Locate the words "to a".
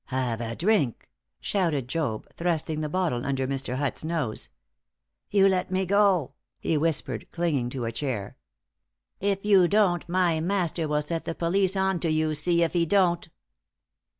7.69-7.91